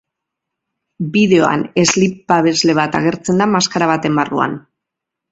[1.17, 4.57] Bideoan slip-babesle bat agertzen da maskara baten barruan.